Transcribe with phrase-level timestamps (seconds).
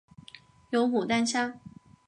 [0.71, 1.59] 有牡丹虾